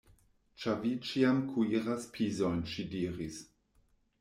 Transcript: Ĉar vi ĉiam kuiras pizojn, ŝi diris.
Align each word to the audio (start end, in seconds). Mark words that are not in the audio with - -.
Ĉar 0.63 0.79
vi 0.85 0.93
ĉiam 1.09 1.41
kuiras 1.51 2.09
pizojn, 2.17 2.65
ŝi 2.75 2.89
diris. 2.97 3.41